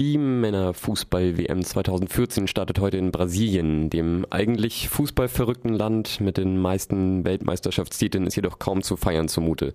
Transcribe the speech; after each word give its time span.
Die 0.00 0.16
Männerfußball-WM 0.16 1.62
2014 1.62 2.46
startet 2.46 2.78
heute 2.78 2.96
in 2.96 3.12
Brasilien. 3.12 3.90
Dem 3.90 4.24
eigentlich 4.30 4.88
fußballverrückten 4.88 5.74
Land 5.74 6.22
mit 6.22 6.38
den 6.38 6.56
meisten 6.56 7.22
Weltmeisterschaftstiteln 7.26 8.26
ist 8.26 8.34
jedoch 8.34 8.58
kaum 8.58 8.80
zu 8.80 8.96
feiern 8.96 9.28
zumute. 9.28 9.74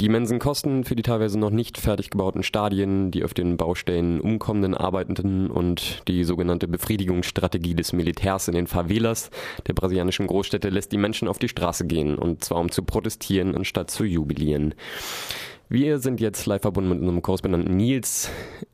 Die 0.00 0.06
immensen 0.06 0.38
Kosten 0.38 0.84
für 0.84 0.94
die 0.94 1.02
teilweise 1.02 1.40
noch 1.40 1.50
nicht 1.50 1.76
fertig 1.76 2.10
gebauten 2.10 2.44
Stadien, 2.44 3.10
die 3.10 3.24
auf 3.24 3.34
den 3.34 3.56
Baustellen 3.56 4.20
umkommenden 4.20 4.74
Arbeitenden 4.74 5.50
und 5.50 6.04
die 6.06 6.22
sogenannte 6.22 6.68
Befriedigungsstrategie 6.68 7.74
des 7.74 7.92
Militärs 7.92 8.46
in 8.46 8.54
den 8.54 8.68
Favelas 8.68 9.30
der 9.66 9.72
brasilianischen 9.72 10.28
Großstädte 10.28 10.68
lässt 10.68 10.92
die 10.92 10.98
Menschen 10.98 11.26
auf 11.26 11.40
die 11.40 11.48
Straße 11.48 11.84
gehen, 11.84 12.14
und 12.14 12.44
zwar 12.44 12.60
um 12.60 12.70
zu 12.70 12.84
protestieren 12.84 13.56
anstatt 13.56 13.90
zu 13.90 14.04
jubilieren. 14.04 14.74
Wir 15.70 15.98
sind 15.98 16.18
jetzt 16.22 16.46
live 16.46 16.62
verbunden 16.62 16.88
mit 16.88 17.00
unserem 17.00 17.20
Korrespondenten 17.20 17.76
Nils 17.76 18.30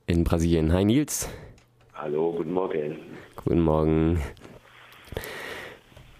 in 0.06 0.22
Brasilien. 0.22 0.72
Hi 0.72 0.84
Nils. 0.84 1.28
Hallo, 1.92 2.32
guten 2.36 2.52
Morgen. 2.52 2.98
Guten 3.34 3.62
Morgen. 3.62 4.20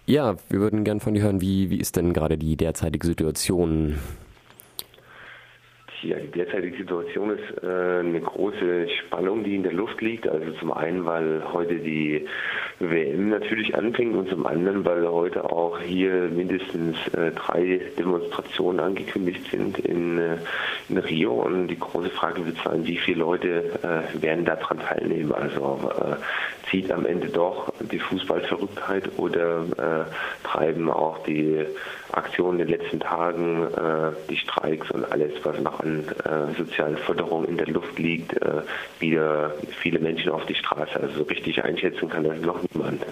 Ja, 0.05 0.35
wir 0.49 0.59
würden 0.59 0.83
gern 0.83 0.99
von 0.99 1.13
dir 1.13 1.23
hören, 1.23 1.39
wie, 1.39 1.69
wie 1.69 1.79
ist 1.79 1.95
denn 1.95 2.11
gerade 2.11 2.37
die 2.37 2.57
derzeitige 2.57 3.07
Situation? 3.07 3.95
Ja, 6.05 6.17
die 6.17 6.27
derzeitige 6.27 6.77
Situation 6.77 7.31
ist 7.31 7.63
äh, 7.63 7.99
eine 7.99 8.21
große 8.21 8.87
Spannung, 8.89 9.43
die 9.43 9.55
in 9.55 9.63
der 9.63 9.73
Luft 9.73 10.01
liegt. 10.01 10.27
Also 10.27 10.51
zum 10.59 10.71
einen, 10.71 11.03
weil 11.05 11.41
heute 11.51 11.75
die 11.75 12.27
WM 12.79 13.29
natürlich 13.29 13.73
anfängt 13.73 14.15
und 14.15 14.29
zum 14.29 14.45
anderen, 14.45 14.85
weil 14.85 15.07
heute 15.07 15.51
auch 15.51 15.79
hier 15.79 16.29
mindestens 16.29 16.95
äh, 17.13 17.31
drei 17.31 17.81
Demonstrationen 17.97 18.79
angekündigt 18.81 19.49
sind 19.49 19.79
in, 19.79 20.19
äh, 20.19 20.37
in, 20.89 20.99
Rio. 20.99 21.33
Und 21.33 21.69
die 21.69 21.79
große 21.79 22.11
Frage 22.11 22.45
wird 22.45 22.57
sein, 22.63 22.85
wie 22.85 22.97
viele 22.97 23.19
Leute 23.19 23.71
äh, 23.81 24.21
werden 24.21 24.45
daran 24.45 24.79
teilnehmen. 24.79 25.31
Also 25.31 25.89
äh, 25.99 26.15
zieht 26.75 26.91
am 26.91 27.05
Ende 27.05 27.29
doch 27.29 27.71
die 27.79 27.99
Fußballverrücktheit 27.99 29.17
oder 29.17 29.61
äh, 29.77 30.45
treiben 30.45 30.91
auch 30.91 31.23
die 31.23 31.65
Aktionen 32.11 32.59
in 32.59 32.67
den 32.67 32.79
letzten 32.79 32.99
Tagen, 32.99 33.63
äh, 33.63 34.11
die 34.29 34.35
Streiks 34.35 34.91
und 34.91 35.09
alles, 35.09 35.31
was 35.43 35.57
noch 35.61 35.79
an 35.79 36.03
äh, 36.25 36.53
sozialen 36.57 36.97
Förderung 36.97 37.45
in 37.45 37.55
der 37.55 37.67
Luft 37.67 37.97
liegt, 37.97 38.33
äh, 38.41 38.61
wieder 38.99 39.53
viele 39.79 39.99
Menschen 39.99 40.31
auf 40.31 40.45
die 40.47 40.55
Straße. 40.55 40.99
Also 40.99 41.19
so 41.19 41.23
richtig 41.23 41.63
einschätzen 41.63 42.09
kann 42.09 42.25
das 42.25 42.41
noch 42.41 42.59
niemand. 42.73 43.05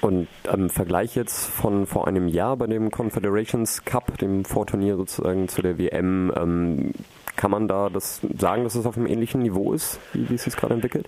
Und 0.00 0.26
im 0.52 0.68
Vergleich 0.68 1.14
jetzt 1.14 1.46
von 1.46 1.86
vor 1.86 2.08
einem 2.08 2.26
Jahr 2.26 2.56
bei 2.56 2.66
dem 2.66 2.90
Confederations 2.90 3.84
Cup, 3.84 4.18
dem 4.18 4.44
Vorturnier 4.44 4.96
sozusagen 4.96 5.46
zu 5.46 5.62
der 5.62 5.78
WM, 5.78 6.32
ähm, 6.36 6.92
kann 7.36 7.52
man 7.52 7.68
da 7.68 7.88
das 7.88 8.20
sagen, 8.36 8.64
dass 8.64 8.74
es 8.74 8.84
auf 8.84 8.96
einem 8.96 9.06
ähnlichen 9.06 9.42
Niveau 9.42 9.72
ist, 9.72 10.00
wie, 10.12 10.28
wie 10.28 10.34
es 10.34 10.42
sich 10.42 10.56
gerade 10.56 10.74
entwickelt? 10.74 11.06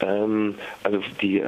Ähm, 0.00 0.54
also 0.82 1.00
die, 1.20 1.42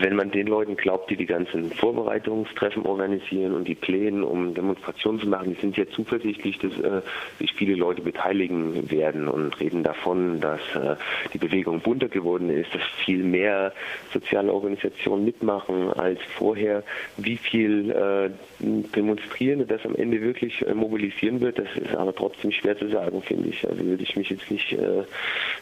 wenn 0.00 0.16
man 0.16 0.30
den 0.30 0.46
Leuten 0.46 0.76
glaubt, 0.76 1.10
die 1.10 1.16
die 1.16 1.26
ganzen 1.26 1.70
Vorbereitungstreffen 1.72 2.84
organisieren 2.84 3.54
und 3.54 3.66
die 3.66 3.74
Pläne, 3.74 4.24
um 4.24 4.54
Demonstrationen 4.54 5.20
zu 5.20 5.28
machen, 5.28 5.54
die 5.54 5.60
sind 5.60 5.76
ja 5.76 5.88
zuversichtlich, 5.88 6.58
dass 6.58 6.72
äh, 6.78 7.02
sich 7.38 7.52
viele 7.54 7.74
Leute 7.74 8.02
beteiligen 8.02 8.90
werden 8.90 9.28
und 9.28 9.58
reden 9.60 9.82
davon, 9.82 10.40
dass 10.40 10.60
äh, 10.74 10.96
die 11.32 11.38
Bewegung 11.38 11.80
bunter 11.80 12.08
geworden 12.08 12.50
ist, 12.50 12.74
dass 12.74 12.82
viel 13.04 13.22
mehr 13.24 13.72
soziale 14.12 14.52
Organisationen 14.52 15.24
mitmachen 15.24 15.92
als 15.92 16.20
vorher. 16.36 16.82
Wie 17.16 17.36
viel 17.36 17.90
äh, 17.90 18.30
Demonstrierende 18.58 19.66
das 19.66 19.84
am 19.84 19.94
Ende 19.94 20.20
wirklich 20.20 20.66
äh, 20.66 20.74
mobilisieren 20.74 21.40
wird, 21.40 21.58
das 21.58 21.68
ist 21.76 21.94
aber 21.94 22.14
trotzdem 22.14 22.52
schwer 22.52 22.78
zu 22.78 22.88
sagen, 22.88 23.22
finde 23.22 23.48
ich. 23.48 23.66
Also 23.68 23.84
würde 23.84 24.02
ich 24.02 24.16
mich 24.16 24.30
jetzt 24.30 24.50
nicht 24.50 24.72
äh, 24.72 25.04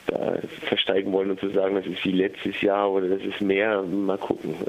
da 0.06 0.38
versteigen 0.66 1.12
wollen 1.12 1.30
und 1.30 1.40
zu 1.40 1.50
sagen, 1.50 1.74
das 1.74 1.86
ist 1.86 2.04
wie 2.04 2.12
letztes 2.24 2.60
Jahr 2.60 2.90
oder 2.90 3.08
das 3.08 3.22
ist 3.22 3.40
mehr. 3.40 3.82
Mal 3.82 4.18
gucken. 4.18 4.54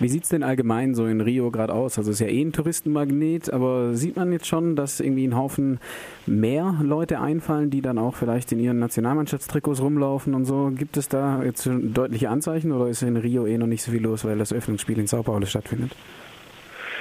Wie 0.00 0.08
sieht 0.08 0.22
es 0.22 0.28
denn 0.28 0.44
allgemein 0.44 0.94
so 0.94 1.06
in 1.06 1.20
Rio 1.20 1.50
gerade 1.50 1.74
aus? 1.74 1.98
Also 1.98 2.12
es 2.12 2.20
ist 2.20 2.26
ja 2.26 2.32
eh 2.32 2.40
ein 2.40 2.52
Touristenmagnet, 2.52 3.52
aber 3.52 3.94
sieht 3.94 4.14
man 4.14 4.30
jetzt 4.30 4.46
schon, 4.46 4.76
dass 4.76 5.00
irgendwie 5.00 5.26
ein 5.26 5.36
Haufen 5.36 5.80
mehr 6.24 6.76
Leute 6.80 7.20
einfallen, 7.20 7.70
die 7.70 7.82
dann 7.82 7.98
auch 7.98 8.14
vielleicht 8.14 8.52
in 8.52 8.60
ihren 8.60 8.78
Nationalmannschaftstrikots 8.78 9.82
rumlaufen 9.82 10.34
und 10.34 10.44
so? 10.44 10.70
Gibt 10.72 10.96
es 10.96 11.08
da 11.08 11.42
jetzt 11.42 11.68
deutliche 11.68 12.30
Anzeichen 12.30 12.70
oder 12.70 12.88
ist 12.88 13.02
in 13.02 13.16
Rio 13.16 13.44
eh 13.46 13.58
noch 13.58 13.66
nicht 13.66 13.82
so 13.82 13.90
viel 13.90 14.02
los, 14.02 14.24
weil 14.24 14.38
das 14.38 14.52
Öffnungsspiel 14.52 15.00
in 15.00 15.08
Sao 15.08 15.24
Paulo 15.24 15.46
stattfindet? 15.46 15.90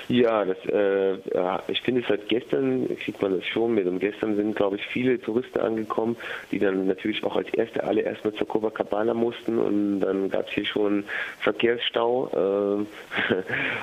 Ja, 0.09 0.45
das, 0.45 0.57
äh, 0.69 1.17
ja, 1.33 1.61
ich 1.67 1.81
finde, 1.81 2.01
seit 2.07 2.29
gestern 2.29 2.87
kriegt 2.97 3.21
man 3.21 3.35
das 3.35 3.45
schon 3.45 3.73
mit. 3.73 3.87
Und 3.87 3.99
gestern 3.99 4.37
sind, 4.37 4.55
glaube 4.55 4.77
ich, 4.77 4.85
viele 4.85 5.19
Touristen 5.19 5.59
angekommen, 5.59 6.15
die 6.49 6.59
dann 6.59 6.87
natürlich 6.87 7.23
auch 7.25 7.35
als 7.35 7.49
erste 7.53 7.83
alle 7.83 8.01
erstmal 8.01 8.33
zur 8.33 8.47
Copacabana 8.47 9.13
mussten. 9.13 9.59
Und 9.59 9.99
dann 9.99 10.29
gab 10.29 10.47
es 10.47 10.53
hier 10.53 10.65
schon 10.65 11.03
Verkehrsstau. 11.39 12.85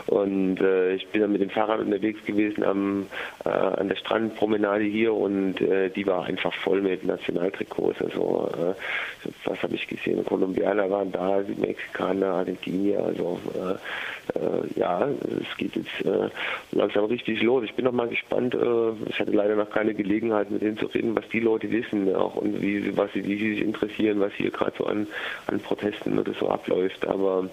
Äh, 0.08 0.10
und 0.10 0.60
äh, 0.62 0.94
ich 0.94 1.06
bin 1.08 1.20
dann 1.20 1.32
mit 1.32 1.42
dem 1.42 1.50
Fahrrad 1.50 1.80
unterwegs 1.80 2.24
gewesen 2.24 2.64
am, 2.64 3.06
äh, 3.44 3.50
an 3.50 3.88
der 3.88 3.96
Strandpromenade 3.96 4.84
hier 4.84 5.12
und 5.12 5.60
äh, 5.60 5.90
die 5.90 6.06
war 6.06 6.24
einfach 6.24 6.54
voll 6.54 6.80
mit 6.80 7.04
Nationaltrikots. 7.04 8.00
Also, 8.00 8.48
äh, 8.56 9.28
was 9.44 9.62
habe 9.62 9.74
ich 9.74 9.86
gesehen? 9.86 10.24
Kolumbianer 10.24 10.88
waren 10.88 11.12
da, 11.12 11.42
Mexikaner, 11.58 12.28
Argentinier. 12.28 13.04
Also, 13.04 13.38
äh, 13.54 14.78
ja, 14.78 15.06
es 15.06 15.56
geht 15.58 15.76
jetzt 15.76 16.13
äh, 16.14 16.30
langsam 16.72 17.04
richtig 17.06 17.42
los. 17.42 17.64
Ich 17.64 17.74
bin 17.74 17.84
noch 17.84 17.92
mal 17.92 18.08
gespannt. 18.08 18.54
Äh, 18.54 18.92
ich 19.08 19.18
hatte 19.18 19.32
leider 19.32 19.56
noch 19.56 19.70
keine 19.70 19.94
Gelegenheit, 19.94 20.50
mit 20.50 20.62
denen 20.62 20.78
zu 20.78 20.86
reden, 20.86 21.14
was 21.16 21.28
die 21.28 21.40
Leute 21.40 21.70
wissen 21.70 22.14
auch 22.14 22.36
und 22.36 22.60
wie, 22.60 22.96
was 22.96 23.12
sie, 23.12 23.24
wie 23.24 23.36
sie 23.36 23.54
sich 23.54 23.62
interessieren, 23.62 24.20
was 24.20 24.32
hier 24.34 24.50
gerade 24.50 24.74
so 24.78 24.86
an, 24.86 25.06
an 25.46 25.60
Protesten 25.60 26.18
oder 26.18 26.32
so 26.34 26.48
abläuft. 26.48 27.06
Aber 27.06 27.48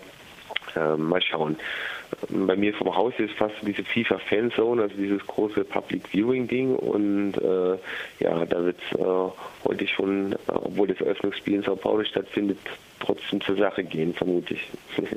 äh, 0.75 0.95
mal 0.95 1.21
schauen. 1.21 1.57
Bei 2.29 2.55
mir 2.55 2.73
vom 2.73 2.93
Haus 2.95 3.13
ist 3.17 3.33
fast 3.35 3.55
diese 3.61 3.83
FIFA 3.83 4.17
Fanzone, 4.19 4.83
also 4.83 4.95
dieses 4.95 5.25
große 5.25 5.63
Public 5.63 6.07
Viewing 6.09 6.47
Ding 6.47 6.75
und 6.75 7.37
äh, 7.37 7.77
ja, 8.19 8.45
da 8.45 8.63
wird 8.65 8.77
es 8.91 8.99
äh, 8.99 9.03
heute 9.63 9.87
schon, 9.87 10.35
obwohl 10.47 10.87
das 10.87 10.99
Eröffnungsspiel 10.99 11.55
in 11.55 11.63
Sao 11.63 11.75
Paulo 11.75 12.03
stattfindet, 12.03 12.57
trotzdem 12.99 13.41
zur 13.41 13.55
Sache 13.55 13.83
gehen, 13.83 14.13
vermute 14.13 14.55
ich. 14.55 14.69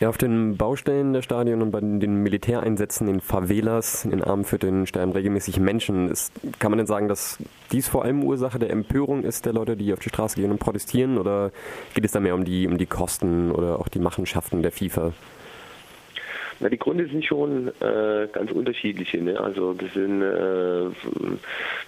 Ja, 0.00 0.08
auf 0.08 0.18
den 0.18 0.56
Baustellen 0.56 1.12
der 1.12 1.22
Stadien 1.22 1.62
und 1.62 1.70
bei 1.70 1.80
den 1.80 2.22
Militäreinsätzen 2.22 3.06
in 3.06 3.20
Favelas, 3.20 4.04
in 4.04 4.10
den 4.10 4.24
Armenvierteln 4.24 4.86
sterben 4.88 5.12
regelmäßig 5.12 5.60
Menschen. 5.60 6.10
Ist, 6.10 6.32
kann 6.58 6.72
man 6.72 6.78
denn 6.78 6.86
sagen, 6.88 7.08
dass 7.08 7.38
dies 7.70 7.86
vor 7.86 8.04
allem 8.04 8.24
Ursache 8.24 8.58
der 8.58 8.70
Empörung 8.70 9.22
ist 9.22 9.46
der 9.46 9.52
Leute, 9.52 9.76
die 9.76 9.92
auf 9.92 10.00
die 10.00 10.08
Straße 10.08 10.34
gehen 10.34 10.50
und 10.50 10.58
protestieren? 10.58 11.16
Oder 11.16 11.52
geht 11.94 12.04
es 12.04 12.10
da 12.10 12.18
mehr 12.18 12.34
um 12.34 12.44
die, 12.44 12.66
um 12.66 12.76
die 12.76 12.86
Kosten 12.86 13.52
oder 13.52 13.78
auch 13.78 13.88
die 13.88 14.00
Machenschaften 14.00 14.62
der 14.62 14.72
FIFA? 14.72 15.12
Na, 16.64 16.70
die 16.70 16.78
Gründe 16.78 17.06
sind 17.06 17.22
schon 17.26 17.68
äh, 17.82 18.26
ganz 18.32 18.50
unterschiedliche. 18.50 19.18
Ne? 19.18 19.38
Also 19.38 19.74
das 19.74 19.92
sind, 19.92 20.22
äh, 20.22 20.84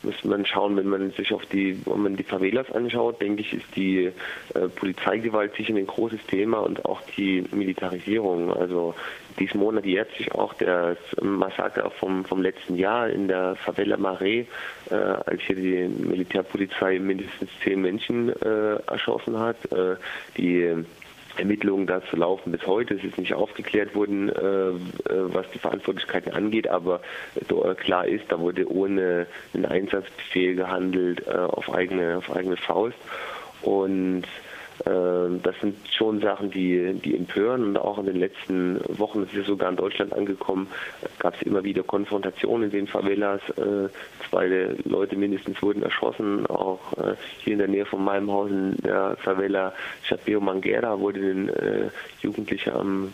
muss 0.03 0.23
man 0.23 0.45
schauen, 0.45 0.77
wenn 0.77 0.89
man 0.89 1.13
sich 1.13 1.33
auf 1.33 1.47
die, 1.47 1.81
wenn 1.87 2.03
man 2.03 2.17
die 2.17 2.23
Favelas 2.23 2.71
anschaut, 2.73 3.23
denke 3.23 3.41
ich, 3.41 3.55
ist 3.55 3.75
die 3.75 4.13
äh, 4.53 4.69
Polizeigewalt 4.77 5.55
sicher 5.55 5.75
ein 5.75 5.87
großes 5.87 6.21
Thema 6.27 6.59
und 6.59 6.85
auch 6.85 7.01
die 7.17 7.43
Militarisierung. 7.53 8.53
Also 8.53 8.95
diesen 9.39 9.61
Monat 9.61 9.87
jährt 9.87 10.15
sich 10.15 10.31
auch 10.33 10.53
das 10.53 10.99
Massaker 11.23 11.91
vom, 11.93 12.27
vom 12.27 12.43
letzten 12.43 12.77
Jahr 12.77 13.09
in 13.09 13.29
der 13.29 13.57
Favela 13.57 13.97
Mare, 13.97 14.45
äh, 14.91 14.95
als 14.95 15.41
hier 15.41 15.57
die 15.57 15.89
Militärpolizei 15.89 16.99
mindestens 16.99 17.49
zehn 17.65 17.81
Menschen 17.81 18.29
äh, 18.43 18.75
erschossen 18.87 19.39
hat. 19.39 19.57
Äh, 19.73 19.97
die 20.37 20.85
Ermittlungen 21.39 21.87
dazu 21.87 22.17
laufen 22.17 22.53
bis 22.53 22.67
heute. 22.67 22.95
Es 22.95 23.05
ist 23.05 23.19
nicht 23.19 23.35
aufgeklärt 23.35 23.95
worden, 23.95 24.29
äh, 24.29 24.69
äh 24.69 24.73
was 25.09 25.49
die 25.51 25.59
Verantwortlichkeiten 25.59 26.33
angeht, 26.33 26.69
aber 26.69 27.01
äh, 27.35 27.75
klar 27.75 28.07
ist, 28.07 28.25
da 28.29 28.39
wurde 28.39 28.71
ohne 28.71 29.27
einen 29.55 29.67
Einsatzbefehl 29.67 30.55
gehandelt 30.55 31.27
äh, 31.27 31.33
auf 31.33 31.73
eigene 31.73 32.19
auf 32.19 32.35
eigene 32.35 32.57
Faust 32.57 32.97
und 33.63 34.25
das 34.85 35.55
sind 35.61 35.77
schon 35.91 36.21
Sachen, 36.21 36.51
die, 36.51 36.95
die 36.95 37.17
empören. 37.17 37.65
Und 37.65 37.79
auch 37.79 37.99
in 37.99 38.07
den 38.07 38.17
letzten 38.17 38.81
Wochen, 38.99 39.25
das 39.25 39.35
ist 39.35 39.47
sogar 39.47 39.71
in 39.71 39.77
Deutschland 39.77 40.13
angekommen, 40.13 40.69
gab 41.19 41.35
es 41.35 41.43
immer 41.43 41.65
wieder 41.65 41.83
Konfrontationen 41.83 42.65
in 42.65 42.71
den 42.71 42.87
Favelas. 42.87 43.41
Äh, 43.57 43.89
zwei 44.29 44.77
Leute 44.85 45.17
mindestens 45.17 45.61
wurden 45.63 45.83
erschossen, 45.83 46.47
auch 46.47 46.93
äh, 46.99 47.15
hier 47.39 47.55
in 47.55 47.59
der 47.59 47.69
Nähe 47.69 47.87
von 47.87 48.05
meinem 48.05 48.31
Haus 48.31 48.51
in 48.51 48.77
der 48.79 49.17
Favela 49.17 49.73
Chapeo 50.03 50.41
Manguera 50.41 50.99
wurde 50.99 51.21
ein 51.21 51.49
äh, 51.49 51.89
Jugendlicher 52.21 52.75
am 52.77 53.13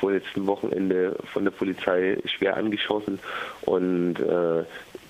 vorletzten 0.00 0.46
Wochenende 0.46 1.16
von 1.32 1.44
der 1.44 1.50
Polizei 1.50 2.16
schwer 2.24 2.56
angeschossen. 2.56 3.18
Und 3.62 4.16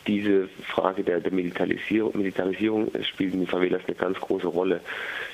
diese 0.06 0.48
Frage 0.66 1.04
der, 1.04 1.20
der 1.20 1.32
Militarisierung, 1.32 2.16
Militarisierung 2.16 2.90
spielt 3.02 3.34
in 3.34 3.40
den 3.40 3.46
Favelas 3.46 3.82
eine 3.86 3.96
ganz 3.96 4.18
große 4.18 4.46
Rolle. 4.46 4.80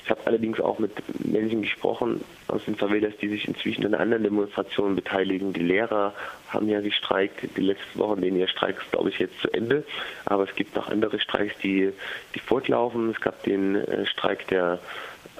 Ich 0.03 0.09
habe 0.09 0.21
allerdings 0.25 0.59
auch 0.59 0.79
mit 0.79 0.91
Menschen 1.25 1.61
gesprochen 1.61 2.21
aus 2.47 2.63
den 2.65 2.75
Favelas, 2.75 3.13
die 3.21 3.29
sich 3.29 3.47
inzwischen 3.47 3.85
an 3.85 3.95
anderen 3.95 4.23
Demonstrationen 4.23 4.95
beteiligen. 4.95 5.53
Die 5.53 5.63
Lehrer 5.63 6.13
haben 6.49 6.67
ja 6.69 6.81
gestreikt 6.81 7.57
die 7.57 7.61
letzten 7.61 7.99
Wochen, 7.99 8.21
denen 8.21 8.37
ihr 8.37 8.47
Streik 8.47 8.77
ist, 8.77 8.91
glaube 8.91 9.09
ich, 9.09 9.19
jetzt 9.19 9.39
zu 9.41 9.51
Ende. 9.53 9.83
Aber 10.25 10.43
es 10.43 10.55
gibt 10.55 10.75
noch 10.75 10.89
andere 10.89 11.19
Streiks, 11.19 11.55
die, 11.63 11.91
die 12.35 12.39
fortlaufen. 12.39 13.11
Es 13.11 13.21
gab 13.21 13.43
den 13.43 13.75
äh, 13.75 14.05
Streik 14.05 14.47
der 14.47 14.79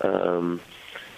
ähm, 0.02 0.60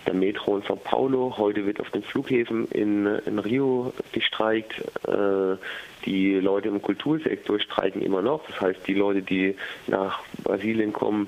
der 0.05 0.13
Metro 0.13 0.57
in 0.57 0.63
Sao 0.63 0.75
Paulo. 0.75 1.35
Heute 1.37 1.65
wird 1.65 1.79
auf 1.79 1.89
den 1.89 2.03
Flughäfen 2.03 2.67
in, 2.67 3.05
in 3.05 3.39
Rio 3.39 3.93
gestreikt. 4.11 4.81
Äh, 5.07 5.57
die 6.05 6.35
Leute 6.35 6.69
im 6.69 6.81
Kultursektor 6.81 7.59
streiken 7.59 8.01
immer 8.01 8.21
noch. 8.21 8.45
Das 8.47 8.59
heißt, 8.61 8.87
die 8.87 8.93
Leute, 8.93 9.21
die 9.21 9.55
nach 9.87 10.19
Brasilien 10.43 10.93
kommen, 10.93 11.27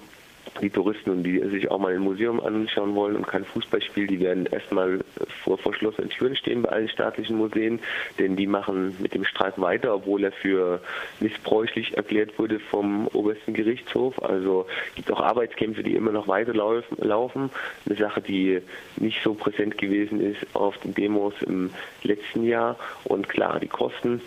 die 0.62 0.70
Touristen 0.70 1.10
und 1.10 1.24
die 1.24 1.40
sich 1.50 1.70
auch 1.72 1.80
mal 1.80 1.94
ein 1.94 2.02
Museum 2.02 2.40
anschauen 2.40 2.96
wollen 2.96 3.16
und 3.16 3.28
kein 3.28 3.46
Fußballspiel, 3.46 4.08
die 4.08 4.20
werden 4.20 4.46
erstmal 4.46 5.00
vor 5.44 5.58
verschlossenen 5.58 6.10
Türen 6.10 6.36
stehen 6.36 6.62
bei 6.62 6.70
allen 6.70 6.90
staatlichen 6.90 7.38
Museen, 7.38 7.80
denn 8.20 8.36
die 8.36 8.48
machen 8.48 8.96
mit 9.00 9.14
dem 9.14 9.26
Streik 9.26 9.60
weiter, 9.60 9.96
obwohl 9.96 10.24
er 10.24 10.32
für 10.32 10.82
missbräuchlich 11.20 11.98
erklärt 11.98 12.38
wurde 12.38 12.60
vom 12.60 13.08
obersten 13.08 13.54
Gerichtshof. 13.54 14.22
Also 14.22 14.68
gibt 14.96 15.12
auch 15.12 15.22
Arbeitskämpfe, 15.22 15.84
die 15.84 15.96
immer 15.96 16.12
noch 16.12 16.28
weiterlaufen. 16.28 17.50
Eine 17.86 17.96
Sache, 17.96 18.22
die 18.22 18.62
nicht 18.98 19.22
so 19.24 19.34
präsent 19.34 19.78
gewesen 19.78 20.22
ist 20.22 20.46
auf 20.54 20.78
den 20.80 20.94
Demos 20.94 21.34
im 21.42 21.72
letzten 22.04 22.44
Jahr. 22.44 22.78
Und 23.06 23.30
klar, 23.30 23.60
die 23.60 23.68
Kosten 23.68 24.22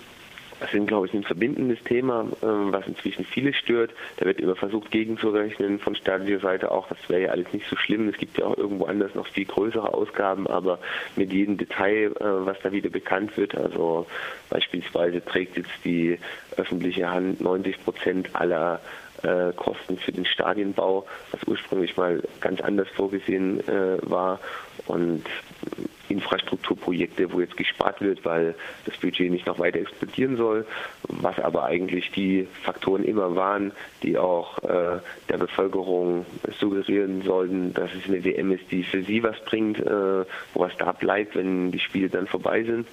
das 0.60 0.72
ist, 0.72 0.86
glaube 0.86 1.06
ich, 1.06 1.14
ein 1.14 1.22
verbindendes 1.22 1.82
Thema, 1.84 2.26
ähm, 2.42 2.72
was 2.72 2.86
inzwischen 2.86 3.24
viele 3.24 3.52
stört. 3.52 3.90
Da 4.16 4.26
wird 4.26 4.40
immer 4.40 4.56
versucht, 4.56 4.90
gegenzurechnen 4.90 5.78
von 5.78 5.94
staatlicher 5.94 6.40
Seite 6.40 6.70
auch. 6.70 6.88
Das 6.88 6.98
wäre 7.08 7.22
ja 7.22 7.30
alles 7.30 7.52
nicht 7.52 7.68
so 7.68 7.76
schlimm. 7.76 8.08
Es 8.08 8.16
gibt 8.16 8.38
ja 8.38 8.46
auch 8.46 8.56
irgendwo 8.56 8.86
anders 8.86 9.14
noch 9.14 9.26
viel 9.26 9.44
größere 9.44 9.92
Ausgaben, 9.92 10.46
aber 10.46 10.78
mit 11.16 11.32
jedem 11.32 11.58
Detail, 11.58 12.12
äh, 12.18 12.46
was 12.46 12.58
da 12.62 12.72
wieder 12.72 12.90
bekannt 12.90 13.36
wird, 13.36 13.54
also 13.54 14.06
beispielsweise 14.48 15.24
trägt 15.24 15.56
jetzt 15.56 15.70
die 15.84 16.18
öffentliche 16.56 17.10
Hand 17.10 17.40
90 17.40 17.84
Prozent 17.84 18.30
aller 18.34 18.80
äh, 19.22 19.52
Kosten 19.54 19.98
für 19.98 20.12
den 20.12 20.24
Stadienbau, 20.24 21.06
was 21.32 21.42
ursprünglich 21.46 21.96
mal 21.96 22.22
ganz 22.40 22.60
anders 22.60 22.88
vorgesehen 22.88 23.60
äh, 23.68 23.98
war. 24.02 24.40
Und 24.86 25.24
Infrastrukturprojekte, 26.08 27.32
wo 27.32 27.40
jetzt 27.40 27.56
gespart 27.56 28.00
wird, 28.00 28.24
weil 28.24 28.54
das 28.84 28.96
Budget 28.96 29.30
nicht 29.30 29.46
noch 29.46 29.58
weiter 29.58 29.78
explodieren 29.78 30.36
soll, 30.36 30.66
was 31.08 31.38
aber 31.38 31.64
eigentlich 31.64 32.10
die 32.12 32.46
Faktoren 32.62 33.04
immer 33.04 33.34
waren, 33.34 33.72
die 34.02 34.18
auch 34.18 34.58
äh, 34.62 35.00
der 35.28 35.38
Bevölkerung 35.38 36.26
suggerieren 36.58 37.22
sollten, 37.22 37.74
dass 37.74 37.90
es 37.94 38.08
eine 38.08 38.24
WM 38.24 38.52
ist, 38.52 38.70
die 38.70 38.82
für 38.82 39.02
sie 39.02 39.22
was 39.22 39.38
bringt, 39.44 39.78
äh, 39.80 40.24
wo 40.54 40.60
was 40.60 40.76
da 40.78 40.92
bleibt, 40.92 41.36
wenn 41.36 41.72
die 41.72 41.80
Spiele 41.80 42.08
dann 42.08 42.26
vorbei 42.26 42.62
sind. 42.62 42.86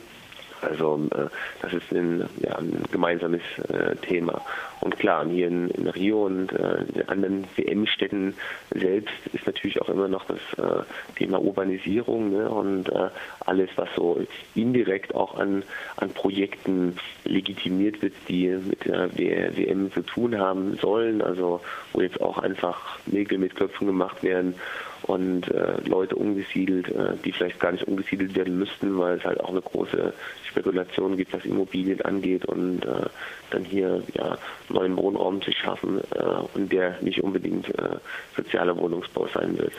Also 0.63 0.99
äh, 1.11 1.27
das 1.61 1.73
ist 1.73 1.91
ein, 1.91 2.27
ja, 2.39 2.57
ein 2.57 2.83
gemeinsames 2.91 3.41
äh, 3.69 3.95
Thema. 3.97 4.41
Und 4.81 4.97
klar, 4.99 5.25
hier 5.27 5.47
in, 5.47 5.69
in 5.69 5.87
Rio 5.87 6.25
und 6.25 6.51
äh, 6.51 6.83
in 6.93 7.07
anderen 7.07 7.45
WM-Städten 7.55 8.33
selbst 8.71 9.13
ist 9.31 9.45
natürlich 9.45 9.81
auch 9.81 9.89
immer 9.89 10.07
noch 10.07 10.25
das 10.25 10.39
äh, 10.57 10.83
Thema 11.15 11.41
Urbanisierung 11.41 12.31
ne? 12.31 12.49
und 12.49 12.89
äh, 12.89 13.09
alles, 13.45 13.69
was 13.75 13.89
so 13.95 14.21
indirekt 14.55 15.15
auch 15.15 15.35
an, 15.37 15.63
an 15.97 16.09
Projekten 16.09 16.97
legitimiert 17.23 18.01
wird, 18.01 18.13
die 18.27 18.47
mit 18.47 18.85
der 18.85 19.15
WM 19.15 19.91
zu 19.93 20.01
tun 20.01 20.37
haben 20.37 20.75
sollen. 20.77 21.21
Also 21.21 21.61
wo 21.93 22.01
jetzt 22.01 22.19
auch 22.21 22.37
einfach 22.39 22.99
Nägel 23.05 23.37
mit 23.37 23.55
Köpfen 23.55 23.87
gemacht 23.87 24.21
werden 24.23 24.55
und 25.03 25.49
äh, 25.49 25.81
Leute 25.85 26.15
umgesiedelt, 26.15 26.89
äh, 26.89 27.15
die 27.23 27.31
vielleicht 27.31 27.59
gar 27.59 27.71
nicht 27.71 27.87
umgesiedelt 27.87 28.35
werden 28.35 28.57
müssten, 28.57 28.97
weil 28.97 29.17
es 29.17 29.23
halt 29.23 29.39
auch 29.39 29.49
eine 29.49 29.61
große 29.61 30.13
Spekulation 30.49 31.17
gibt, 31.17 31.33
was 31.33 31.45
Immobilien 31.45 32.01
angeht 32.01 32.45
und 32.45 32.85
äh, 32.85 33.07
dann 33.51 33.63
hier 33.65 34.03
ja 34.13 34.37
neuen 34.69 34.95
Wohnraum 34.97 35.41
zu 35.41 35.51
schaffen 35.51 35.99
äh, 36.15 36.23
und 36.53 36.71
der 36.71 36.97
nicht 37.01 37.21
unbedingt 37.21 37.69
äh, 37.69 37.97
sozialer 38.35 38.77
Wohnungsbau 38.77 39.27
sein 39.33 39.57
wird. 39.57 39.73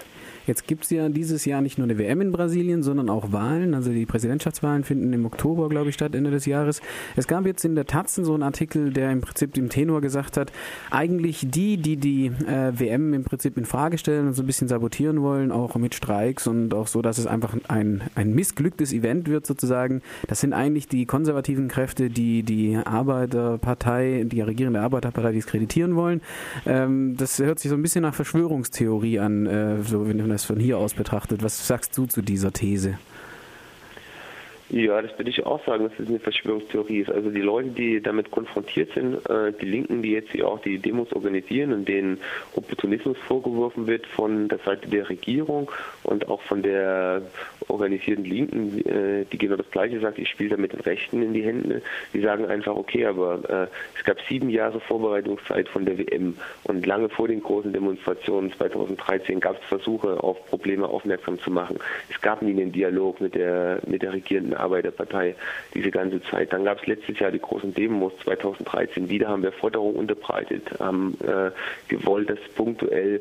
Jetzt 0.46 0.66
gibt 0.66 0.84
es 0.84 0.90
ja 0.90 1.08
dieses 1.08 1.44
Jahr 1.44 1.60
nicht 1.60 1.78
nur 1.78 1.86
eine 1.86 1.98
WM 1.98 2.20
in 2.20 2.32
Brasilien, 2.32 2.82
sondern 2.82 3.10
auch 3.10 3.32
Wahlen. 3.32 3.74
Also 3.74 3.90
die 3.90 4.06
Präsidentschaftswahlen 4.06 4.84
finden 4.84 5.12
im 5.12 5.26
Oktober, 5.26 5.68
glaube 5.68 5.88
ich, 5.88 5.94
statt, 5.94 6.14
Ende 6.14 6.30
des 6.30 6.46
Jahres. 6.46 6.80
Es 7.16 7.26
gab 7.26 7.46
jetzt 7.46 7.64
in 7.64 7.74
der 7.74 7.86
Taz 7.86 8.14
so 8.14 8.34
einen 8.34 8.42
Artikel, 8.42 8.92
der 8.92 9.10
im 9.10 9.20
Prinzip 9.20 9.54
dem 9.54 9.68
Tenor 9.68 10.00
gesagt 10.00 10.36
hat, 10.36 10.52
eigentlich 10.90 11.46
die, 11.50 11.76
die 11.76 11.96
die 11.96 12.26
äh, 12.26 12.72
WM 12.78 13.14
im 13.14 13.24
Prinzip 13.24 13.56
in 13.56 13.64
Frage 13.64 13.98
stellen 13.98 14.28
und 14.28 14.34
so 14.34 14.42
ein 14.42 14.46
bisschen 14.46 14.68
sabotieren 14.68 15.22
wollen, 15.22 15.50
auch 15.50 15.74
mit 15.76 15.94
Streiks 15.94 16.46
und 16.46 16.74
auch 16.74 16.86
so, 16.86 17.02
dass 17.02 17.18
es 17.18 17.26
einfach 17.26 17.56
ein, 17.68 18.02
ein 18.14 18.34
missglücktes 18.34 18.92
Event 18.92 19.28
wird 19.28 19.46
sozusagen, 19.46 20.02
das 20.28 20.40
sind 20.40 20.52
eigentlich 20.52 20.88
die 20.88 21.06
konservativen 21.06 21.68
Kräfte, 21.68 22.10
die 22.10 22.42
die 22.42 22.76
Arbeiterpartei, 22.76 24.24
die 24.26 24.40
regierende 24.40 24.80
Arbeiterpartei 24.80 25.32
diskreditieren 25.32 25.96
wollen. 25.96 26.20
Ähm, 26.66 27.16
das 27.16 27.38
hört 27.38 27.58
sich 27.58 27.70
so 27.70 27.76
ein 27.76 27.82
bisschen 27.82 28.02
nach 28.02 28.14
Verschwörungstheorie 28.14 29.18
an, 29.18 29.46
äh, 29.46 29.82
so 29.82 30.06
wenn 30.06 30.18
das 30.34 30.44
von 30.44 30.58
hier 30.58 30.78
aus 30.78 30.94
betrachtet. 30.94 31.42
Was 31.42 31.66
sagst 31.66 31.96
du 31.96 32.06
zu 32.06 32.22
dieser 32.22 32.52
These? 32.52 32.98
Ja, 34.70 35.00
das 35.00 35.16
würde 35.18 35.30
ich 35.30 35.44
auch 35.44 35.64
sagen, 35.66 35.84
dass 35.84 35.92
es 36.00 36.08
eine 36.08 36.18
Verschwörungstheorie 36.18 37.00
ist. 37.00 37.10
Also 37.10 37.30
die 37.30 37.42
Leute, 37.42 37.68
die 37.68 38.00
damit 38.00 38.30
konfrontiert 38.30 38.92
sind, 38.94 39.14
äh, 39.28 39.52
die 39.52 39.66
Linken, 39.66 40.02
die 40.02 40.12
jetzt 40.12 40.32
hier 40.32 40.48
auch 40.48 40.60
die 40.62 40.78
Demos 40.78 41.12
organisieren 41.12 41.72
und 41.72 41.86
denen 41.86 42.18
Opportunismus 42.56 43.16
vorgeworfen 43.28 43.86
wird 43.86 44.06
von 44.06 44.48
der 44.48 44.58
Seite 44.58 44.88
der 44.88 45.08
Regierung 45.08 45.70
und 46.02 46.28
auch 46.28 46.40
von 46.42 46.62
der 46.62 47.22
organisierten 47.74 48.24
Linken, 48.24 48.78
äh, 48.86 49.24
die 49.30 49.38
genau 49.38 49.56
das 49.56 49.70
Gleiche 49.70 50.00
sagt, 50.00 50.18
ich 50.18 50.28
spiele 50.28 50.50
da 50.50 50.56
mit 50.56 50.72
den 50.72 50.80
Rechten 50.80 51.22
in 51.22 51.32
die 51.32 51.42
Hände. 51.42 51.82
Die 52.12 52.20
sagen 52.20 52.46
einfach, 52.46 52.74
okay, 52.76 53.06
aber 53.06 53.38
äh, 53.48 53.66
es 53.98 54.04
gab 54.04 54.20
sieben 54.28 54.48
Jahre 54.48 54.80
Vorbereitungszeit 54.80 55.68
von 55.68 55.84
der 55.84 55.98
WM 55.98 56.36
und 56.64 56.86
lange 56.86 57.08
vor 57.08 57.28
den 57.28 57.42
großen 57.42 57.72
Demonstrationen 57.72 58.52
2013 58.52 59.40
gab 59.40 59.60
es 59.60 59.68
Versuche, 59.68 60.22
auf 60.22 60.44
Probleme 60.46 60.86
aufmerksam 60.86 61.38
zu 61.38 61.50
machen. 61.50 61.78
Es 62.08 62.20
gab 62.20 62.42
nie 62.42 62.52
einen 62.52 62.72
Dialog 62.72 63.20
mit 63.20 63.34
der, 63.34 63.80
mit 63.86 64.02
der 64.02 64.12
regierenden 64.12 64.54
Arbeiterpartei 64.54 65.34
diese 65.74 65.90
ganze 65.90 66.22
Zeit. 66.22 66.52
Dann 66.52 66.64
gab 66.64 66.80
es 66.80 66.86
letztes 66.86 67.18
Jahr 67.18 67.30
die 67.30 67.40
großen 67.40 67.74
Demos 67.74 68.12
2013. 68.24 69.08
Wieder 69.08 69.28
haben 69.28 69.42
wir 69.42 69.52
Forderungen 69.52 69.96
unterbreitet, 69.96 70.62
haben 70.78 71.16
äh, 71.26 71.50
gewollt, 71.88 72.30
dass 72.30 72.38
punktuell 72.54 73.20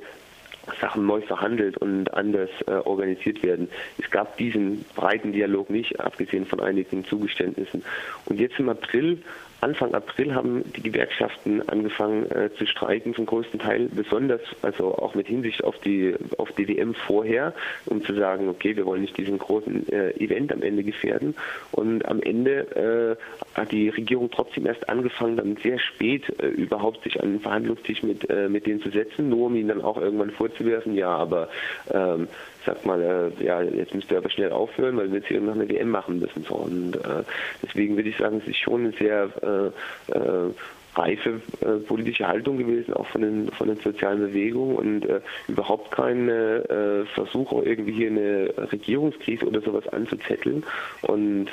Sachen 0.79 1.05
neu 1.05 1.21
verhandelt 1.21 1.77
und 1.77 2.13
anders 2.13 2.49
äh, 2.67 2.71
organisiert 2.71 3.43
werden. 3.43 3.69
Es 3.97 4.09
gab 4.09 4.37
diesen 4.37 4.85
breiten 4.95 5.33
Dialog 5.33 5.69
nicht, 5.69 5.99
abgesehen 5.99 6.45
von 6.45 6.59
einigen 6.59 7.05
Zugeständnissen. 7.05 7.83
Und 8.25 8.39
jetzt 8.39 8.59
im 8.59 8.69
April 8.69 9.21
Anfang 9.63 9.93
April 9.93 10.35
haben 10.35 10.63
die 10.75 10.83
Gewerkschaften 10.83 11.67
angefangen 11.69 12.29
äh, 12.31 12.49
zu 12.57 12.65
streiken, 12.65 13.15
zum 13.15 13.25
größten 13.25 13.59
Teil, 13.59 13.87
besonders 13.89 14.41
also 14.61 14.95
auch 14.95 15.15
mit 15.15 15.27
Hinsicht 15.27 15.63
auf 15.63 15.79
die 15.79 16.15
auf 16.37 16.51
die 16.51 16.67
WM 16.67 16.93
vorher, 16.93 17.53
um 17.85 18.03
zu 18.03 18.13
sagen, 18.13 18.49
okay, 18.49 18.75
wir 18.75 18.85
wollen 18.85 19.01
nicht 19.01 19.17
diesen 19.17 19.37
großen 19.39 19.87
äh, 19.89 20.11
Event 20.17 20.51
am 20.51 20.61
Ende 20.61 20.83
gefährden. 20.83 21.35
Und 21.71 22.05
am 22.05 22.21
Ende 22.21 23.17
äh, 23.55 23.57
hat 23.57 23.71
die 23.71 23.87
Regierung 23.87 24.29
trotzdem 24.29 24.65
erst 24.65 24.89
angefangen, 24.89 25.37
dann 25.37 25.55
sehr 25.63 25.79
spät 25.79 26.23
äh, 26.41 26.47
überhaupt 26.47 27.03
sich 27.03 27.23
an 27.23 27.31
den 27.31 27.39
Verhandlungstisch 27.39 28.03
mit 28.03 28.29
äh, 28.29 28.49
mit 28.49 28.67
denen 28.67 28.81
zu 28.81 28.89
setzen, 28.89 29.29
nur 29.29 29.47
um 29.47 29.55
ihnen 29.55 29.69
dann 29.69 29.81
auch 29.81 29.97
irgendwann 29.97 30.31
vorzuwerfen, 30.31 30.93
ja, 30.93 31.09
aber 31.09 31.47
ähm, 31.89 32.27
sagt 32.65 32.85
mal, 32.85 33.01
äh, 33.01 33.43
ja, 33.43 33.61
jetzt 33.61 33.93
müsst 33.93 34.11
ihr 34.11 34.17
aber 34.17 34.29
schnell 34.29 34.51
aufhören, 34.51 34.97
weil 34.97 35.09
wir 35.11 35.19
jetzt 35.19 35.27
hier 35.27 35.41
noch 35.41 35.55
eine 35.55 35.69
WM 35.69 35.89
machen 35.89 36.19
müssen. 36.19 36.43
So. 36.43 36.55
Und 36.55 36.95
äh, 36.95 37.23
deswegen 37.61 37.95
würde 37.95 38.09
ich 38.09 38.17
sagen, 38.17 38.41
es 38.41 38.47
ist 38.47 38.59
schon 38.59 38.81
eine 38.81 38.91
sehr 38.93 39.29
äh, 39.41 40.11
äh, 40.11 40.51
reife 40.95 41.41
äh, 41.61 41.79
politische 41.87 42.27
Haltung 42.27 42.57
gewesen, 42.57 42.93
auch 42.93 43.07
von 43.07 43.21
den, 43.21 43.51
von 43.51 43.67
den 43.67 43.77
sozialen 43.77 44.19
Bewegungen 44.19 44.75
und 44.75 45.07
überhaupt 45.47 45.89
keine 45.89 46.69
äh, 46.69 47.05
Versuche, 47.15 47.63
irgendwie 47.65 47.93
hier 47.93 48.09
eine 48.09 48.53
Regierungskrise 48.71 49.47
oder 49.47 49.61
sowas 49.61 49.87
anzuzetteln. 49.87 50.63
Und 51.01 51.47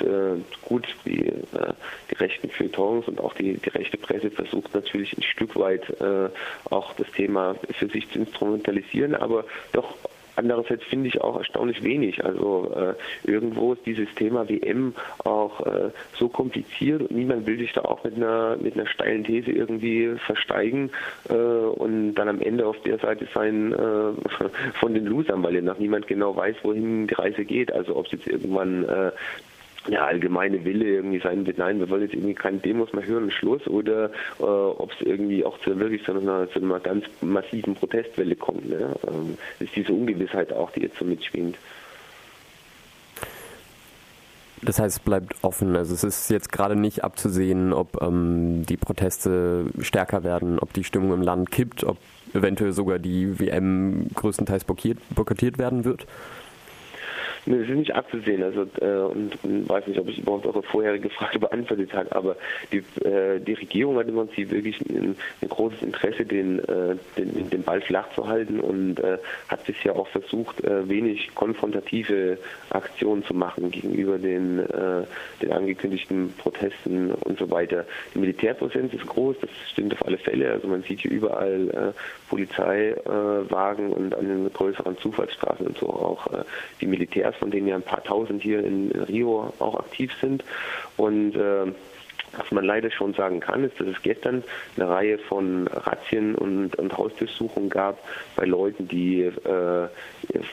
gut, 0.61 0.87
die, 1.05 1.31
die 2.09 2.15
rechten 2.15 2.49
Feuilletons 2.49 3.07
und 3.07 3.19
auch 3.19 3.33
die, 3.33 3.57
die 3.57 3.69
rechte 3.69 3.97
Presse 3.97 4.29
versucht 4.29 4.73
natürlich 4.73 5.17
ein 5.17 5.23
Stück 5.23 5.55
weit 5.55 5.83
auch 6.69 6.93
das 6.93 7.09
Thema 7.11 7.55
für 7.71 7.87
sich 7.87 8.09
zu 8.11 8.19
instrumentalisieren, 8.19 9.15
aber 9.15 9.45
doch 9.73 9.95
Andererseits 10.35 10.83
finde 10.85 11.07
ich 11.09 11.21
auch 11.21 11.37
erstaunlich 11.37 11.83
wenig. 11.83 12.23
Also 12.23 12.71
äh, 12.75 13.29
irgendwo 13.29 13.73
ist 13.73 13.85
dieses 13.85 14.07
Thema 14.15 14.47
WM 14.47 14.93
auch 15.23 15.65
äh, 15.65 15.91
so 16.17 16.29
kompliziert 16.29 17.01
und 17.01 17.11
niemand 17.11 17.45
will 17.45 17.57
sich 17.57 17.73
da 17.73 17.81
auch 17.81 18.03
mit 18.03 18.15
einer 18.15 18.57
mit 18.61 18.75
einer 18.75 18.87
steilen 18.87 19.23
These 19.23 19.51
irgendwie 19.51 20.15
versteigen 20.25 20.91
äh, 21.29 21.33
und 21.33 22.15
dann 22.15 22.29
am 22.29 22.41
Ende 22.41 22.65
auf 22.65 22.79
der 22.83 22.97
Seite 22.99 23.27
sein 23.33 23.73
äh, 23.73 24.13
von 24.79 24.93
den 24.93 25.05
Losern, 25.05 25.43
weil 25.43 25.55
ja 25.55 25.61
noch 25.61 25.79
niemand 25.79 26.07
genau 26.07 26.35
weiß, 26.35 26.55
wohin 26.63 27.07
die 27.07 27.13
Reise 27.13 27.45
geht. 27.45 27.71
Also 27.71 27.95
ob 27.95 28.05
es 28.05 28.13
jetzt 28.13 28.27
irgendwann 28.27 28.85
äh, 28.85 29.11
der 29.87 30.05
allgemeine 30.05 30.63
Wille 30.63 30.85
irgendwie 30.85 31.19
sein 31.19 31.45
wird, 31.45 31.57
nein, 31.57 31.79
wir 31.79 31.89
wollen 31.89 32.03
jetzt 32.03 32.13
irgendwie 32.13 32.35
keine 32.35 32.57
Demos 32.57 32.93
mehr 32.93 33.05
hören, 33.05 33.31
Schluss, 33.31 33.65
oder 33.67 34.11
äh, 34.39 34.43
ob 34.43 34.91
es 34.91 35.05
irgendwie 35.05 35.43
auch 35.43 35.57
zu 35.59 35.77
wirklich 35.79 36.03
zu 36.03 36.11
einer, 36.11 36.49
zu 36.51 36.59
einer 36.59 36.79
ganz 36.79 37.05
massiven 37.21 37.75
Protestwelle 37.75 38.35
kommt. 38.35 38.69
Ne? 38.69 38.95
Ähm, 39.07 39.37
ist 39.59 39.75
diese 39.75 39.93
Ungewissheit 39.93 40.53
auch, 40.53 40.71
die 40.71 40.81
jetzt 40.81 40.99
so 40.99 41.05
mitschwingt. 41.05 41.57
Das 44.63 44.77
heißt, 44.77 44.97
es 44.97 45.03
bleibt 45.03 45.33
offen. 45.41 45.75
Also 45.75 45.95
es 45.95 46.03
ist 46.03 46.29
jetzt 46.29 46.51
gerade 46.51 46.75
nicht 46.75 47.03
abzusehen, 47.03 47.73
ob 47.73 47.99
ähm, 48.01 48.63
die 48.67 48.77
Proteste 48.77 49.65
stärker 49.79 50.23
werden, 50.23 50.59
ob 50.59 50.73
die 50.73 50.83
Stimmung 50.83 51.13
im 51.13 51.23
Land 51.23 51.49
kippt, 51.49 51.83
ob 51.83 51.97
eventuell 52.33 52.71
sogar 52.71 52.99
die 52.99 53.39
WM 53.39 54.07
größtenteils 54.13 54.65
boykottiert 54.65 55.57
werden 55.57 55.83
wird. 55.83 56.05
Das 57.45 57.57
ist 57.57 57.69
nicht 57.69 57.95
abzusehen. 57.95 58.43
Also 58.43 58.67
äh, 58.81 59.11
und, 59.11 59.33
weiß 59.67 59.87
nicht, 59.87 59.99
ob 59.99 60.07
ich 60.07 60.19
überhaupt 60.19 60.45
eure 60.45 60.61
vorherige 60.61 61.09
Frage 61.09 61.39
beantwortet 61.39 61.91
habe, 61.93 62.15
aber 62.15 62.35
die, 62.71 62.83
äh, 63.03 63.39
die 63.39 63.53
Regierung 63.53 63.97
hat 63.97 64.07
im 64.07 64.15
Prinzip 64.15 64.51
wirklich 64.51 64.79
ein, 64.89 65.15
ein 65.41 65.49
großes 65.49 65.81
Interesse, 65.81 66.25
den, 66.25 66.59
äh, 66.59 66.95
den, 67.17 67.49
den 67.49 67.63
Ball 67.63 67.81
flach 67.81 68.05
zu 68.13 68.27
halten 68.27 68.59
und 68.59 68.99
äh, 68.99 69.17
hat 69.47 69.65
bisher 69.65 69.95
auch 69.95 70.07
versucht, 70.09 70.63
äh, 70.63 70.87
wenig 70.87 71.33
konfrontative 71.33 72.37
Aktionen 72.69 73.23
zu 73.23 73.33
machen 73.33 73.71
gegenüber 73.71 74.19
den, 74.19 74.59
äh, 74.59 75.03
den 75.41 75.51
angekündigten 75.51 76.33
Protesten 76.37 77.11
und 77.11 77.39
so 77.39 77.49
weiter. 77.49 77.85
Die 78.13 78.19
Militärpräsenz 78.19 78.93
ist 78.93 79.07
groß, 79.07 79.37
das 79.41 79.49
stimmt 79.71 79.93
auf 79.93 80.05
alle 80.05 80.19
Fälle. 80.19 80.51
Also 80.51 80.67
man 80.67 80.83
sieht 80.83 80.99
hier 80.99 81.11
überall 81.11 81.93
Polizeiwagen 82.29 83.91
und 83.91 84.15
an 84.15 84.27
den 84.27 84.53
größeren 84.53 84.97
Zufallsstraßen 84.97 85.65
und 85.67 85.77
so 85.77 85.87
auch 85.87 86.27
die 86.79 86.85
Militär 86.85 87.30
von 87.35 87.51
denen 87.51 87.67
ja 87.67 87.75
ein 87.75 87.81
paar 87.81 88.03
tausend 88.03 88.41
hier 88.41 88.63
in 88.63 88.91
Rio 88.91 89.53
auch 89.59 89.75
aktiv 89.75 90.11
sind. 90.19 90.43
Und 90.97 91.35
äh, 91.35 91.71
was 92.37 92.51
man 92.51 92.65
leider 92.65 92.91
schon 92.91 93.13
sagen 93.13 93.39
kann, 93.39 93.63
ist, 93.63 93.79
dass 93.79 93.87
es 93.87 94.01
gestern 94.01 94.43
eine 94.75 94.89
Reihe 94.89 95.17
von 95.17 95.67
Razzien 95.67 96.35
und, 96.35 96.75
und 96.77 96.97
Hausdurchsuchungen 96.97 97.69
gab 97.69 97.99
bei 98.35 98.45
Leuten, 98.45 98.87
die 98.87 99.23
äh, 99.23 99.87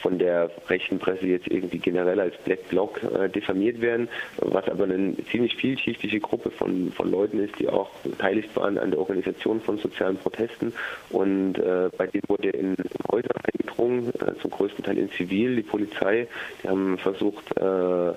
von 0.02 0.18
der 0.18 0.50
rechten 0.68 0.98
Presse 0.98 1.26
jetzt 1.26 1.48
irgendwie 1.48 1.78
generell 1.78 2.20
als 2.20 2.36
Black 2.38 2.68
Bloc 2.68 3.00
äh, 3.02 3.28
diffamiert 3.28 3.80
werden, 3.80 4.08
was 4.38 4.68
aber 4.68 4.84
eine 4.84 5.14
ziemlich 5.30 5.56
vielschichtige 5.56 6.20
Gruppe 6.20 6.50
von, 6.50 6.92
von 6.92 7.10
Leuten 7.10 7.40
ist, 7.40 7.58
die 7.58 7.68
auch 7.68 7.90
beteiligt 8.02 8.54
waren 8.56 8.78
an 8.78 8.90
der 8.90 8.98
Organisation 8.98 9.60
von 9.60 9.78
sozialen 9.78 10.16
Protesten. 10.16 10.72
Und 11.10 11.58
äh, 11.58 11.90
bei 11.96 12.06
denen 12.06 12.24
wurde 12.28 12.50
in 12.50 12.76
Häuser 13.10 13.34
eingedrungen, 13.44 14.12
äh, 14.20 14.38
zum 14.40 14.50
größten 14.50 14.84
Teil 14.84 14.98
in 14.98 15.10
Zivil, 15.12 15.56
die 15.56 15.62
Polizei. 15.62 16.26
Die 16.62 16.68
haben 16.68 16.98
versucht, 16.98 17.44
äh, 17.56 18.12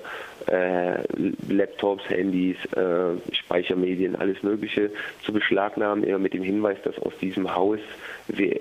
äh, 0.46 1.02
Laptops, 1.48 2.08
Handys, 2.08 2.56
äh, 2.74 3.16
Speichermedien, 3.52 4.16
alles 4.16 4.42
Mögliche 4.42 4.90
zu 5.24 5.32
beschlagnahmen, 5.32 6.04
eher 6.04 6.18
mit 6.18 6.32
dem 6.32 6.42
Hinweis, 6.42 6.78
dass 6.84 6.98
aus 6.98 7.12
diesem 7.20 7.54
Haus 7.54 7.80
äh, 8.38 8.60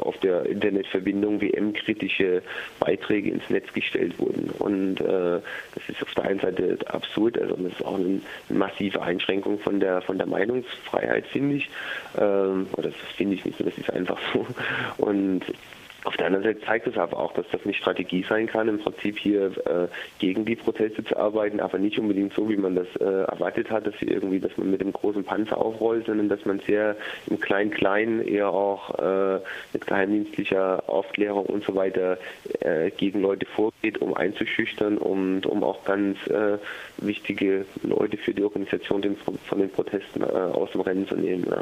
auf 0.00 0.16
der 0.18 0.46
Internetverbindung 0.46 1.40
WM-kritische 1.40 2.42
Beiträge 2.78 3.30
ins 3.30 3.50
Netz 3.50 3.72
gestellt 3.72 4.16
wurden. 4.20 4.50
Und 4.58 5.00
äh, 5.00 5.40
das 5.74 5.88
ist 5.88 6.00
auf 6.02 6.14
der 6.14 6.24
einen 6.26 6.38
Seite 6.38 6.78
absurd, 6.86 7.38
also 7.40 7.56
das 7.56 7.72
ist 7.72 7.84
auch 7.84 7.96
eine, 7.96 8.20
eine 8.48 8.58
massive 8.58 9.02
Einschränkung 9.02 9.58
von 9.58 9.80
der 9.80 10.00
von 10.02 10.16
der 10.16 10.28
Meinungsfreiheit, 10.28 11.26
finde 11.26 11.56
ich. 11.56 11.68
Ähm, 12.16 12.68
oder 12.74 12.90
das 12.90 13.12
finde 13.16 13.34
ich 13.34 13.44
nicht, 13.44 13.58
das 13.58 13.76
ist 13.76 13.90
einfach 13.90 14.18
so. 14.32 14.46
Und 14.98 15.42
auf 16.04 16.16
der 16.16 16.26
anderen 16.26 16.44
Seite 16.44 16.60
zeigt 16.60 16.86
es 16.86 16.96
aber 16.96 17.18
auch, 17.18 17.32
dass 17.34 17.46
das 17.50 17.60
eine 17.64 17.74
Strategie 17.74 18.24
sein 18.28 18.46
kann, 18.46 18.68
im 18.68 18.78
Prinzip 18.78 19.18
hier 19.18 19.46
äh, 19.66 19.88
gegen 20.20 20.44
die 20.44 20.54
Proteste 20.54 21.02
zu 21.04 21.16
arbeiten, 21.16 21.58
aber 21.58 21.78
nicht 21.78 21.98
unbedingt 21.98 22.34
so, 22.34 22.48
wie 22.48 22.56
man 22.56 22.76
das 22.76 22.86
äh, 23.00 23.04
erwartet 23.04 23.70
hat, 23.70 23.86
dass 23.86 23.94
irgendwie, 24.00 24.38
dass 24.38 24.56
man 24.56 24.70
mit 24.70 24.80
dem 24.80 24.92
großen 24.92 25.24
Panzer 25.24 25.58
aufrollt, 25.58 26.06
sondern 26.06 26.28
dass 26.28 26.44
man 26.44 26.60
sehr 26.60 26.96
im 27.26 27.40
Klein-Klein 27.40 28.22
eher 28.22 28.50
auch 28.50 28.96
äh, 28.98 29.40
mit 29.72 29.86
geheimdienstlicher 29.86 30.84
Aufklärung 30.86 31.46
und 31.46 31.64
so 31.64 31.74
weiter 31.74 32.18
äh, 32.60 32.90
gegen 32.90 33.20
Leute 33.20 33.46
vorgeht, 33.46 33.98
um 33.98 34.14
einzuschüchtern 34.14 34.98
und 34.98 35.46
um 35.46 35.64
auch 35.64 35.84
ganz 35.84 36.16
äh, 36.28 36.58
wichtige 36.98 37.64
Leute 37.82 38.18
für 38.18 38.34
die 38.34 38.44
Organisation 38.44 39.02
den, 39.02 39.16
von 39.16 39.58
den 39.58 39.70
Protesten 39.70 40.22
äh, 40.22 40.26
aus 40.26 40.70
dem 40.72 40.82
Rennen 40.82 41.08
zu 41.08 41.16
nehmen. 41.16 41.46
Ja. 41.50 41.56